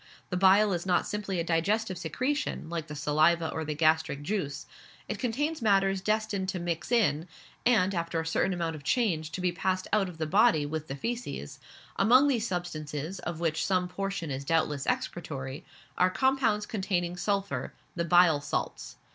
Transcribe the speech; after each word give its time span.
The 0.31 0.35
bile 0.35 0.73
is 0.73 0.83
not 0.83 1.05
simply 1.05 1.39
a 1.39 1.43
digestive 1.43 1.95
secretion, 1.95 2.71
like 2.71 2.87
the 2.87 2.95
saliva 2.95 3.49
or 3.49 3.63
the 3.63 3.75
gastric 3.75 4.23
juice; 4.23 4.65
it 5.07 5.19
contains 5.19 5.61
matters 5.61 6.01
destined 6.01 6.49
to 6.49 6.59
mix 6.59 6.91
in, 6.91 7.27
and 7.67 7.93
after 7.93 8.19
a 8.19 8.25
certain 8.25 8.51
amount 8.51 8.75
of 8.75 8.83
change 8.83 9.31
to 9.33 9.41
be 9.41 9.51
passed 9.51 9.87
out 9.93 10.09
of 10.09 10.17
the 10.17 10.25
body 10.25 10.65
with, 10.65 10.87
the 10.87 10.95
faeces; 10.95 11.59
among 11.97 12.27
these 12.27 12.47
substances, 12.47 13.19
of 13.19 13.39
which 13.39 13.63
some 13.63 13.87
portion 13.87 14.31
is 14.31 14.43
doubtless 14.43 14.87
excretory, 14.87 15.63
are 15.99 16.09
compounds 16.09 16.65
containing 16.65 17.15
sulphur 17.15 17.71
the 17.95 18.03
bile 18.03 18.41
salts. 18.41 18.95